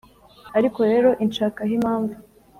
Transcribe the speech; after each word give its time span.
ariko 0.57 0.79
rero 0.91 1.09
inshakaho 1.23 1.71
impamvu 1.77 2.15